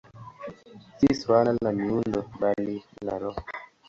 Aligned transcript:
Si 0.99 1.07
suala 1.19 1.53
la 1.65 1.71
miundo, 1.79 2.19
bali 2.39 2.81
la 3.09 3.19
roho. 3.25 3.45